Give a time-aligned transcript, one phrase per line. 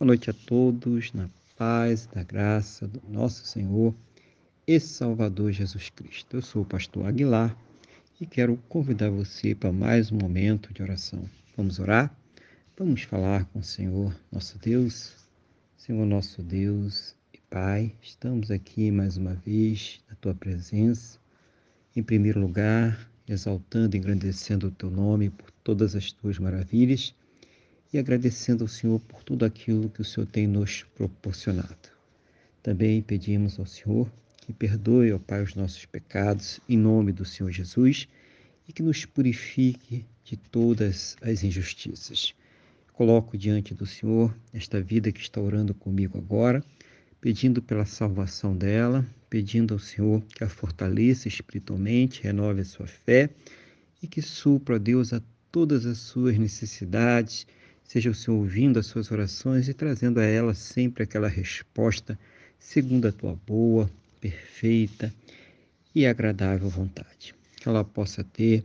[0.00, 3.94] Boa noite a todos, na paz, da graça do nosso Senhor
[4.66, 6.38] e Salvador Jesus Cristo.
[6.38, 7.54] Eu sou o pastor Aguilar
[8.18, 11.28] e quero convidar você para mais um momento de oração.
[11.54, 12.10] Vamos orar?
[12.78, 15.14] Vamos falar com o Senhor, nosso Deus.
[15.76, 21.18] Senhor, nosso Deus e Pai, estamos aqui mais uma vez na tua presença.
[21.94, 27.14] Em primeiro lugar, exaltando e engrandecendo o teu nome por todas as tuas maravilhas
[27.92, 31.90] e agradecendo ao Senhor por tudo aquilo que o Senhor tem nos proporcionado.
[32.62, 37.50] Também pedimos ao Senhor que perdoe, ó Pai, os nossos pecados, em nome do Senhor
[37.50, 38.08] Jesus,
[38.68, 42.34] e que nos purifique de todas as injustiças.
[42.92, 46.62] Coloco diante do Senhor esta vida que está orando comigo agora,
[47.20, 53.30] pedindo pela salvação dela, pedindo ao Senhor que a fortaleça espiritualmente, renove a sua fé
[54.02, 57.46] e que supra, Deus, a todas as suas necessidades
[57.90, 62.16] Seja o Senhor ouvindo as suas orações e trazendo a ela sempre aquela resposta
[62.56, 65.12] segundo a tua boa, perfeita
[65.92, 67.34] e agradável vontade.
[67.56, 68.64] Que ela possa ter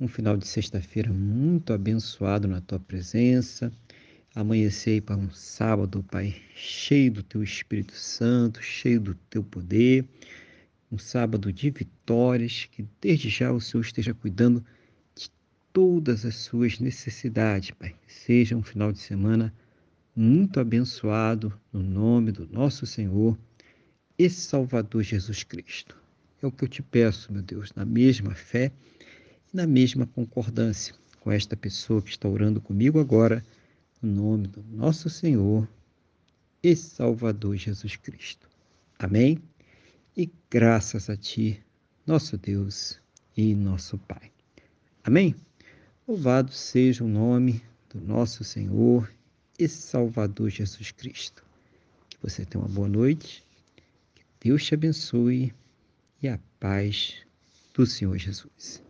[0.00, 3.72] um final de sexta-feira muito abençoado na tua presença.
[4.34, 10.04] Amanhecer para um sábado, Pai, cheio do teu Espírito Santo, cheio do teu poder.
[10.90, 14.64] Um sábado de vitórias, que desde já o Senhor esteja cuidando
[15.72, 17.94] todas as suas necessidades, Pai.
[18.06, 19.52] Seja um final de semana
[20.14, 23.38] muito abençoado no nome do nosso Senhor
[24.18, 25.96] e Salvador Jesus Cristo.
[26.42, 28.70] É o que eu te peço, meu Deus, na mesma fé
[29.52, 33.44] e na mesma concordância com esta pessoa que está orando comigo agora,
[34.02, 35.68] no nome do nosso Senhor
[36.62, 38.48] e Salvador Jesus Cristo.
[38.98, 39.38] Amém?
[40.16, 41.62] E graças a Ti,
[42.04, 43.00] nosso Deus
[43.36, 44.32] e nosso Pai.
[45.04, 45.34] Amém?
[46.06, 49.08] Louvado seja o nome do nosso Senhor
[49.56, 51.44] e Salvador Jesus Cristo.
[52.08, 53.44] Que você tenha uma boa noite,
[54.12, 55.54] que Deus te abençoe
[56.20, 57.14] e a paz
[57.72, 58.82] do Senhor Jesus.